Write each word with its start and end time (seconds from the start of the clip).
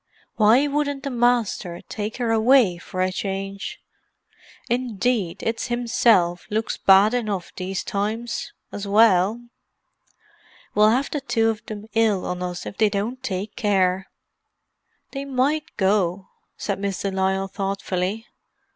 "Why 0.37 0.65
wouldn't 0.65 1.03
the 1.03 1.11
Masther 1.11 1.79
take 1.87 2.17
her 2.17 2.31
away 2.31 2.79
for 2.79 3.01
a 3.01 3.11
change? 3.11 3.79
Indeed, 4.67 5.43
it's 5.43 5.67
himself 5.67 6.47
looks 6.49 6.75
bad 6.75 7.13
enough 7.13 7.53
these 7.55 7.83
times, 7.83 8.51
as 8.71 8.87
well. 8.87 9.39
We'll 10.73 10.89
have 10.89 11.11
the 11.11 11.21
two 11.21 11.49
of 11.51 11.63
them 11.67 11.85
ill 11.93 12.25
on 12.25 12.41
us 12.41 12.65
if 12.65 12.79
they 12.79 12.89
don't 12.89 13.21
take 13.21 13.55
care." 13.55 14.09
"They 15.11 15.23
might 15.23 15.77
go," 15.77 16.29
said 16.57 16.79
Miss 16.79 17.03
de 17.03 17.11
Lisle 17.11 17.47
thoughtfully. 17.49 18.25